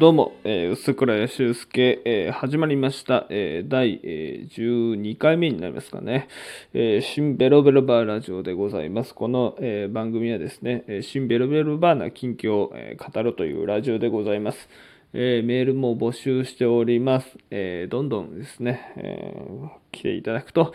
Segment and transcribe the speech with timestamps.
[0.00, 6.28] どうも、えー、薄倉修介、えー、始まりました、えー、第、えー、12回目になりますかね、
[6.72, 9.14] えー、新ベロベロバーラジオでございます。
[9.14, 14.70] この、えー、番組はですね、えー、新ベロベロバーな近況を、えー、語るというラジオでございます。
[15.12, 17.36] えー、メールも募集しております。
[17.50, 20.72] えー、どんどんですね、えー、来ていただくと、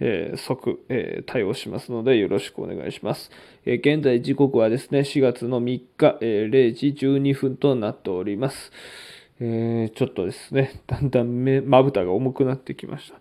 [0.00, 3.30] え、即、え、対応しますのでよろしくお願いします。
[3.66, 8.72] え、現在時刻はですね、4月の3日、え0時12分となっております。
[9.40, 13.20] えちょっとですね、だんだん目まぶたが重くなってきました。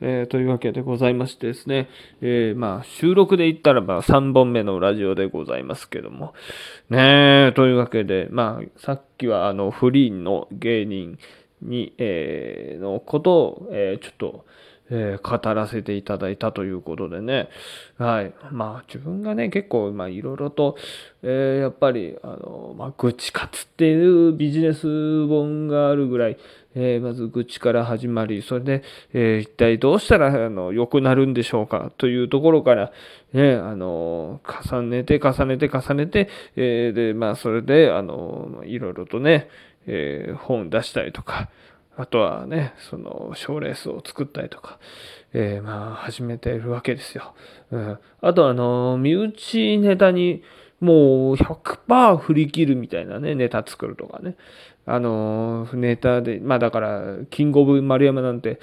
[0.00, 1.88] え、というわけでございましてですね、
[2.20, 6.34] え、まあ、収録で言ったらば3本目のラジオでございますけども、
[6.90, 11.18] ねというわけで、まあ、さっきはあの、フリーの芸人
[11.62, 14.44] に、え、のことを、えちょっと、
[14.90, 17.48] えー、語らせていただいたということでね、
[17.98, 18.32] はい。
[18.50, 20.76] まあ自分がね、結構、まあいろいろと、
[21.22, 26.36] えー、やっぱり、あの、まあ愚痴活っていうビジネス本があるぐらい、
[26.74, 28.82] えー、まず愚痴から始まり、それで、
[29.14, 32.92] え、一体どうしたら、あの、良くなるんでしょうかというところから、
[33.32, 39.48] ね、あの、重ねて重ねて重ねて、え、で、まあそれで、あの、いろいろとね、
[39.86, 41.48] え、本出したりとか、
[41.96, 44.78] あとはね、その、賞レースを作ったりとか、
[45.32, 47.34] えー、まあ、始めてるわけですよ。
[47.70, 47.98] うん。
[48.20, 50.42] あと、あの、身内ネタに、
[50.80, 54.36] もう100%振り切るみたいなね、ネタ作るとかね。
[54.84, 58.60] あの、ネタで、まあだから、キングオブ丸山なんて、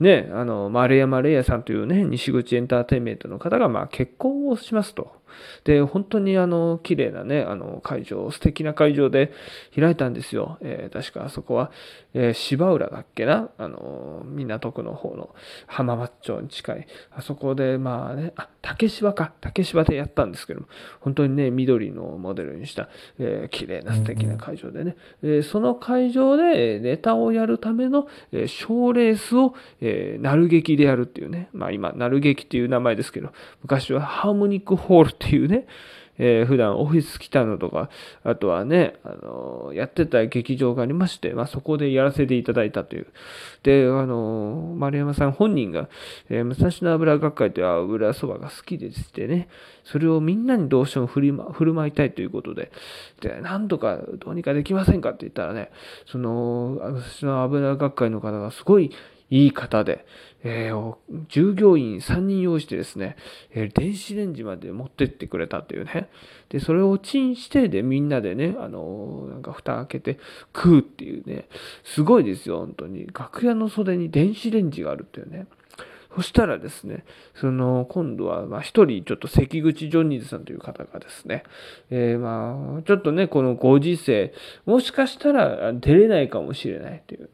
[0.00, 5.19] ね、あの、丸山礼也さんというね、西口エンターテインメントの方が、まあ結婚をしますと。
[5.64, 9.32] で、本当にあの、綺麗なね、あの、会場、素敵な会場で
[9.78, 10.58] 開いたんですよ。
[10.60, 11.70] えー、確かあそこは、
[12.14, 13.50] えー、芝浦だっけな？
[13.58, 15.34] あの、港区の方の
[15.66, 16.86] 浜松町に近い。
[17.12, 19.32] あそこで、まあね、あ、竹芝か。
[19.40, 20.66] 竹芝でやったんですけども、
[21.00, 33.32] 本当にね、緑のモデルにした、えー、綺麗な素敵な会場でね、えー、その会場でネタをやるための、えー、賞レースを、えー、なる劇でやるっていうね、まあ今、なる劇っていう名前ですけど、
[33.62, 35.66] 昔はハーモニックホールっていうね、
[36.22, 37.88] えー、普段オフィス来たのとか、
[38.24, 43.06] あとはね、あのー、やってた劇場がありまして、まあ、そこでやらせていただいたという。
[43.62, 45.88] で、あのー、丸山さん本人が、
[46.28, 49.48] えー、武蔵野油学会という油そばが好きでしてね、
[49.82, 52.70] それをみんなにどうしても振り、ま、振る舞いたいということで、
[53.22, 55.70] で、なんとかどうにかできませんかって言ったらね、
[56.04, 58.90] その、武蔵野油学会の方がすごい
[59.30, 60.04] いい方で、
[60.42, 60.96] えー、
[61.28, 63.16] 従業員3人用意してですね、
[63.52, 66.08] えー、電子レンジまで持ってってくれたっていうね。
[66.48, 70.18] で、それをチンして、で、みんなでね、あのー、なんか蓋開けて
[70.54, 71.48] 食うっていうね、
[71.84, 73.06] すごいですよ、本当に。
[73.06, 75.46] 楽屋の袖に電子レンジがあるっていうね。
[76.16, 77.04] そしたらですね、
[77.34, 81.44] その、今度は、まあ、一人、ちょっと関口ジョニーズさんという方がですね、
[81.90, 84.34] えー、まあ、ちょっとね、このご時世、
[84.66, 87.28] もしかしたら出れないかもしれないっていうね。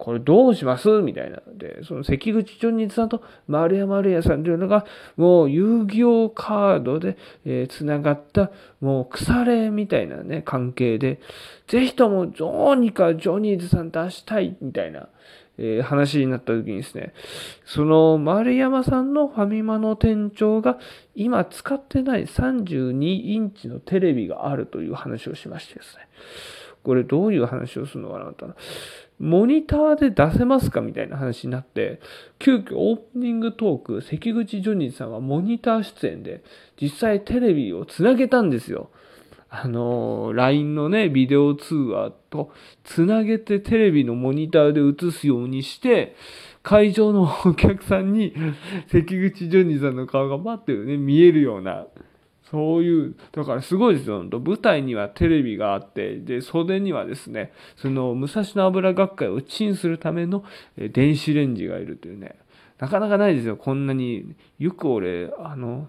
[0.00, 0.88] これどうします？
[1.02, 1.40] みたいな。
[1.46, 8.50] ので、その関口純日さんと丸山礼也さんというのが、もう遊戯王カードで、えー、繋がった、
[8.80, 11.20] もう腐れみたいなね、関係で、
[11.68, 15.08] ぜひともどうにかジョニーズさん出したい、みたいな、
[15.58, 17.12] えー、話になった時にですね、
[17.64, 20.78] その丸山さんのファミマの店長が
[21.14, 26.08] 今使ってない32インチのテレビがあるという話をしましてですね、
[26.82, 28.54] これどういう話をするのかなと。
[29.18, 32.00] モニターで出せますかみたいな話になって、
[32.38, 36.42] 急遽オープニングトーク、関口ジョニーさんはモニター出演で、
[36.80, 38.90] 実際テレビをつなげたんですよ。
[39.50, 42.52] あの、LINE のね、ビデオ通話と
[42.84, 46.14] つなげてテレビのモニターで映すようにして、
[46.62, 48.32] 会場のお客さんに
[48.90, 51.86] 関口ジョニーさんの顔が待ってるね、見えるような
[52.50, 54.24] そういう、だからすごいですよ。
[54.24, 60.44] 舞台にはテレビがあって、で、袖にはですね、その武蔵野油学会をチンするための
[60.76, 62.36] 電子レンジがいるというね、
[62.78, 63.56] なかなかないですよ。
[63.56, 65.88] こんなに、よく俺、あの、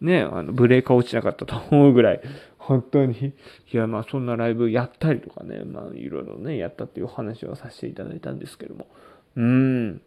[0.00, 2.20] ね、あのブレーカー落ちなかったと思うぐらい、
[2.58, 3.32] 本当に、
[3.72, 8.88] いや、まあそんなライブやったりとかね、まあいろいろね、やったっていうお話をさせていただいたんですけども、
[9.36, 10.02] うん。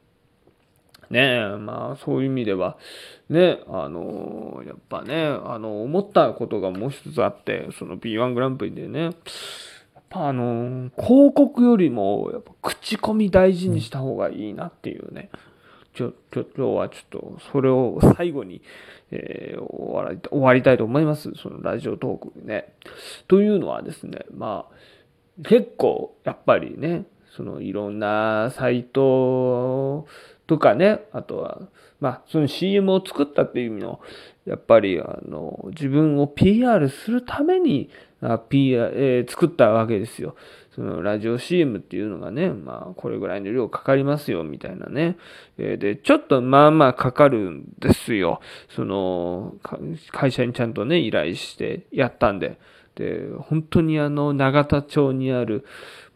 [1.10, 2.78] ねえ、まあそういう意味では、
[3.30, 9.14] ね、あの、やっぱね、あの、思ったことがもう一つあって、その B1 グランプリでね、やっ
[10.10, 15.30] ぱあの、広告よりも、やっぱ口コミ大事にした方がいいなっていうね、
[15.94, 18.62] ちょ、ちょ、今日はちょっと、それを最後に、
[19.10, 21.32] えー、終わり、終わりたいと思います。
[21.36, 22.74] そのラジオトークね。
[23.28, 27.06] というのはですね、まあ、結構、やっぱりね、
[27.36, 30.08] そのいろんなサイト
[30.48, 31.62] とかね、あとは、
[32.00, 34.00] まあ、その CM を作ったっていう意味の、
[34.46, 37.90] やっぱり、あの、自分を PR するために、
[38.22, 40.36] あ PR、えー、作ったわけですよ。
[40.74, 45.18] そのラジオ CM っていうのがね、まあ、これぐらいの量かかりますよ、みたいなね。
[45.58, 48.40] えー、で、ちょっとまあまあかかるんですよ。
[48.70, 49.56] その、
[50.12, 52.60] 会社にちゃんとね、依頼してやったんで。
[52.96, 55.66] で、本当にあの、永田町にある、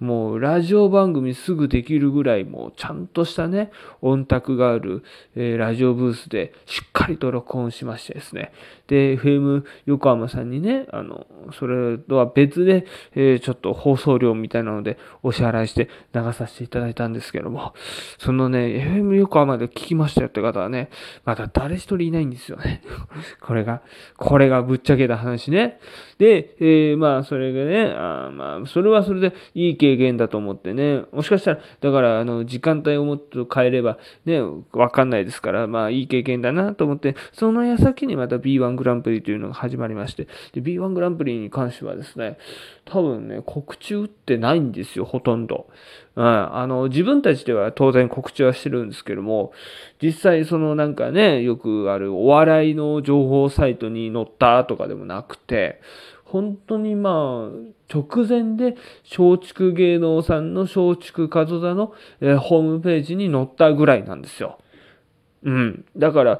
[0.02, 3.72] もうラジオ番組すぐできるぐらいもうちゃんとしたね、
[4.02, 5.04] 音卓がある、
[5.36, 8.52] えー、ラジオブースでしっかりと録音しましてですね。
[8.88, 11.28] で、FM 横浜さんにね、あの、
[11.58, 17.74] それとは別で、えー、ちょっと放送料みたいなのでお支払いして流させていただいたんですけども、
[18.18, 20.90] そのね、FM 横浜で聞きましたよって方はね、
[21.26, 22.82] まだ誰一人いないんですよね。
[23.40, 23.82] これが、
[24.18, 25.80] これがぶっちゃけた話ね。
[26.18, 34.42] で、えー、まあ、それがね、あまあ、それはそれでいい経軽減だと思ってね、もしかしたら、だから、あの、時間帯をもっと変えれば、ね、
[34.72, 42.38] わかんないですから、まあ、いい経験だなと思って、その矢先にまた B1 グランプリというのが始まりまして、で、B1 グランプリに関してはですね、
[42.86, 45.68] 多分ね、告知打ってないんですよ、ほとんど。
[46.16, 49.54] うん、あの、自分たちでは当然告知はしてるんですけども、
[50.02, 55.80] 実際そのなんかね、よくあるお笑いの情報サイトに載ったとかでもなくて、
[56.32, 64.58] 本当にまあ、直前で松竹芸能さんの松竹門座の、えー、ホームページに載ったぐらいなんですよ。
[65.44, 65.86] うん。
[65.98, 66.40] だから、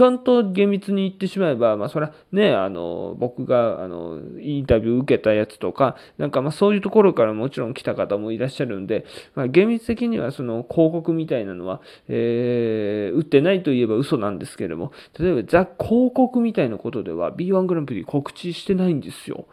[0.00, 9.04] ちゃんと厳密に言ってしまえば、まあ、それはね、あの、僕が、あの、インタビュー受けたやつとか、なんかまあそういうところからもちろん来た方もいらっしゃるんで、
[9.34, 19.48] まあ、厳密的にはその広告みたいなのは、えー、打ってないといえば嘘なんですけれども、例えばザ広告みたいなことでは B1 グランプリ告知してないんですよ。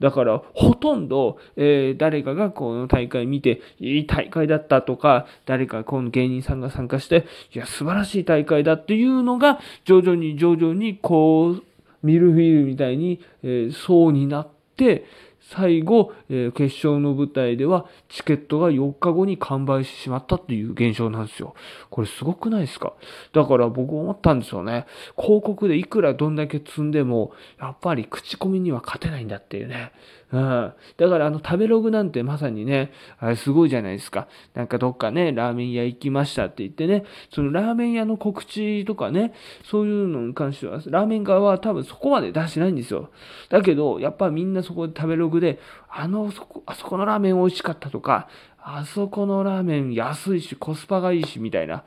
[0.00, 11.62] だから、ほとんど、えー、誰かがこの大会見て、いい大会だったとか、誰かこの芸人さんが参加して、いや、素晴らしい大会だっていうのが、徐々に徐々に、こう、
[12.02, 15.04] ミルフィーユみたいに、えー、層になって、
[15.50, 21.54] 最後、えー、決勝の舞台ではチケットが4日後に完売してしまったっていう現象なんですよ。
[21.90, 22.94] これすごくないですか？
[23.32, 24.86] だから僕思ったんですよね。
[25.16, 29.92] 広告でいくらどんだけ積んでも、やっぱり口コミには勝てないんだっていうね。
[30.32, 30.72] うん。
[30.96, 34.26] だからあの食べログなんてまさにね、あれすごいじゃないですか。
[34.54, 39.32] なんかどっかね、ラーメン屋行きましたって言ってね、そのラーメン屋の告知とかね、
[39.64, 43.10] そういうのに関しては、ラーメン側は多分そこまで出してないんですよ。
[43.50, 48.28] だけど、やっぱみんなそこで食べログで、あの、そこ、あそこのラーメン美味しかったとか、
[48.68, 51.84] あそこのラーメン安いし、コスパがいいし、みたいな。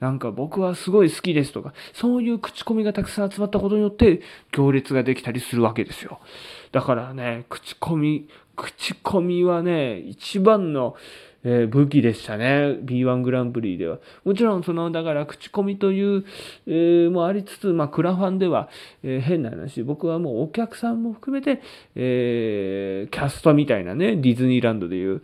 [0.00, 6.20] なんか僕はすごい好きですとか、そういう口コミがたくさん集まったことによって、行列ができたりするわけですよ。
[6.72, 8.28] だからね、口コミ、
[8.62, 10.94] 口コミはね、一番の、
[11.44, 12.78] えー、武器でしたね。
[12.84, 13.98] B1 グランプリでは。
[14.24, 16.24] もちろん、その、だから口コミという、
[16.68, 18.68] えー、もありつつ、まあ、クラファンでは、
[19.02, 21.60] えー、変な話、僕はもうお客さんも含めて、
[21.96, 25.22] えー、キャストみたいなね、ディズニーランドでいう、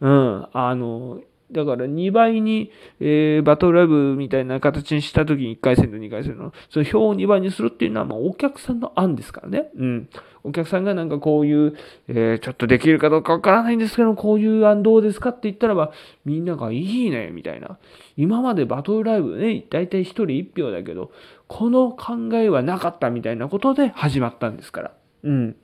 [0.00, 9.70] うん、あの、だから2倍に、えー、バトルライブみたいな形にしたときに1回戦と2回戦の、その表を2倍にするっていうのは、まあ、お客さんの案ですからね。
[9.76, 10.08] うん。
[10.44, 11.74] お客さんがなんかこういう、
[12.08, 15.92] えー、ちょっとできるかどうかわからないんですけど、こういう案どうですかって言ったらば、
[16.24, 17.78] みんながいいね、みたいな。
[18.16, 21.12] 今までバトルライブね、だいたい1人1票だけど、
[21.46, 24.92] この考えはなかったみたいなことで始まったんですから。
[25.24, 25.56] うん。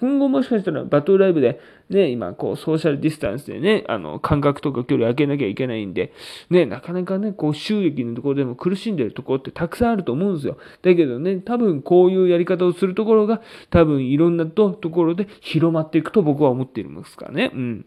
[0.00, 6.12] 今後もしかしたらバトルライブで、ね、今、こう、ソーシャルディスタンスでね、あの、間隔とか距離を空けなきゃいけないんで、
[6.48, 10.56] ね、なかなかね、こう、収益のところでも苦しんでるところってたくさんあると思うんですよ。
[10.82, 17.50] だけどね、多分こういうやり方をするところが、多分いろんなところで広まっていくと僕は思っていますからね。
[17.52, 17.86] うん。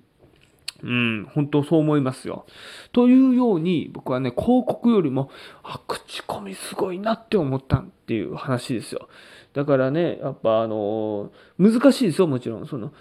[0.83, 2.45] うん、本当そう思いますよ。
[2.91, 5.29] というように、僕はね、広告よりも、
[5.63, 9.07] あ、口コミすごいなって思ったっていう話ですよ。
[9.53, 12.67] だからね、やっぱあのー、難しいですよ、もちろん。
[12.67, 12.91] その、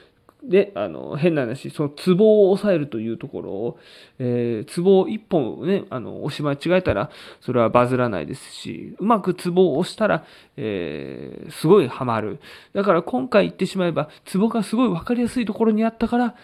[0.45, 3.79] で、あの、変な話、そのツボを抑えるというところを、
[4.19, 7.11] えー、ツボを一本ね、あの、押し間違えたら、
[7.41, 10.25] それはバズらないですし、うまくツボを押したら、
[10.57, 12.41] えー、すごいハマる。
[12.75, 16.35] だから今回言ってしまえば、ツボがすごいわかりやすいところにあったから、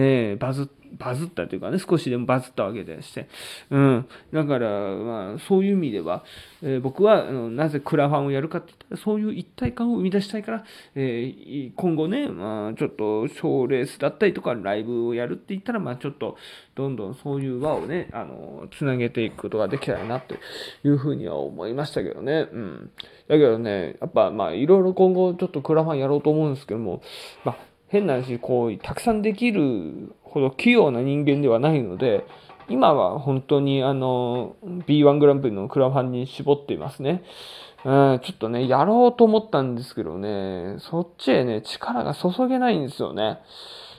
[0.00, 3.28] えー、バズバズったというかね、少しでもバズったわけでして。
[3.70, 4.08] うん。
[4.32, 6.24] だから、まあ、そういう意味では、
[6.62, 10.64] えー、僕は、あのなぜクラファンをやるかって言ったら、そういう一体感を生み出したいから、
[10.94, 16.36] えー、今後ね、まあ、ちょっと、賞レースだったりとか、ライブをやるって言ったら、まあ、ちょっと、
[16.74, 20.34] どんどんそういう輪をね、あの、つなげていくことができたらな、と
[20.84, 22.48] いうふうには思いましたけどね。
[22.52, 22.90] うん。
[23.28, 27.02] だけどね、やっぱ、まあ、いろいろ今後、ちょっとクラファンやろうと思うんですけども、
[27.44, 27.56] まあ、
[27.88, 32.26] 変な話、こう、たくさんできるほど器用な人間ではないので、
[32.68, 37.22] 今は本当にあの、B1 グランプリのクラファンに絞っていますね。
[37.84, 43.38] うん、ちょっとね、やろうと思ったんですけどね、そっちへね、力が注げないんですよね。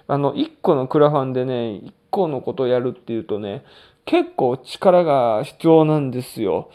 [0.07, 1.53] あの、1個のクラファンでね、
[1.83, 3.63] 1個のことをやるっていうとね、
[4.05, 6.69] 結構力が必要なんですよ。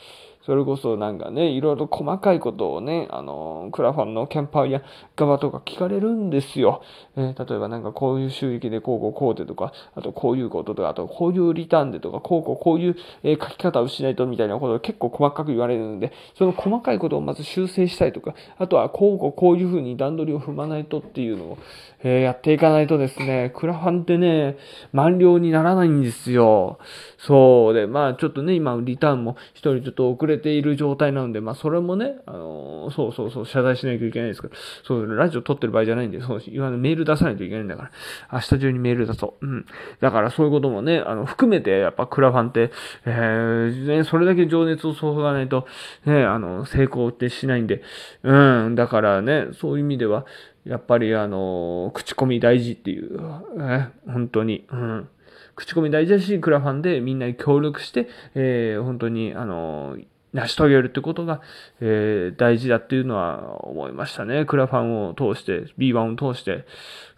[0.45, 4.83] それこそなんかね、いろいろ細かいことをね、あの、クラファンのキャンパーや
[5.17, 6.83] 側とか聞かれるんですよ。
[7.17, 21.59] えー、例えばなんかこういう収益でこうこうこうでとか、あとこういうこととか、あとこういうリターンでとか、こうこうこういう、え書き方をしないとみたいなことを結構細かく言われるので、その細かいことをまず修正したいとか、あとはこうこうこういうふうに段取りを踏まないとっていうのを、
[22.03, 24.59] えー、やっていかないとですね、クラファンってね、
[24.93, 26.79] 満了にならないんですよ。
[27.17, 37.91] そうで、まあちょっとね、今リターンも一人ちょっと遅れている状態なので、まあそれもね、あのー、そうそうそう、謝罪しないといけないですから、そう、ラジオ撮ってる場合じゃないんで、そう、今のメール出さないといけないんだから、
[38.33, 39.47] 明日中にメール出そう。
[39.47, 39.67] うん。
[40.01, 42.71] だからそういうこともね、あの、含めて、やっぱクラファンって、
[43.07, 45.67] えー、ね、それだけ情熱を注がないと、
[46.07, 47.83] ね、あの、成功ってしないんで、
[48.23, 50.27] うん、だからね、そういう意味では、
[50.65, 53.21] やっぱりあの、口コミ大事っていう、
[53.59, 55.09] ね、本当に、うん。
[55.57, 59.97] 口コミ大事だし、クラファンでみんなに協力して、えー、本当に、あの、
[60.35, 61.41] 成し遂げるってことが、
[61.81, 64.45] えー、大事だっていうのは思いましたね。
[64.45, 66.67] クラファンを通して、B1 を通して。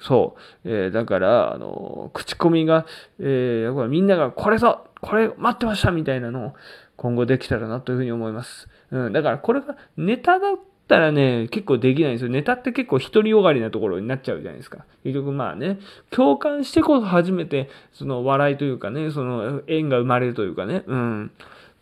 [0.01, 0.71] そう。
[0.71, 2.87] えー、だから、あの、口コミが、
[3.19, 6.53] えー、やっぱみんながこれぞこれ待ってましたみたいなのを
[6.97, 8.69] 今後できたらなというふうに思います。
[8.91, 9.13] うん。
[9.13, 10.49] だからこれがネタだ
[10.89, 12.31] たらね、結構できないんですよ。
[12.31, 14.85] ネタって結構独りよがりなところになっちゃうじゃないですか。
[15.05, 15.79] 結局まあね、
[16.11, 21.31] 共感してこそ初めて、その笑いというかね、その縁が生まれるというかね、うん。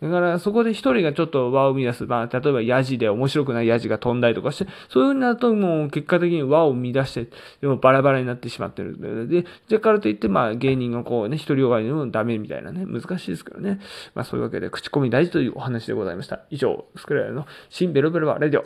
[0.02, 2.04] だからそこで一人がちょっと輪を生み出す。
[2.04, 7.28] まあ、例えばヤジで面白くないヤジが飛んだりとかして、そういう風になるともう結果的に輪を生み出して、
[7.62, 9.28] でもバラバラになってしまってる。
[9.28, 13.80] で、だからといってまあ芸人がこうね、一人よがりでもダメみたいなね、難しいですけどね。
[14.14, 16.40] まあそういうわけで口コミ大事というお話でございました。
[16.50, 18.64] 以上、スクライルの新ベロベロバレディオ。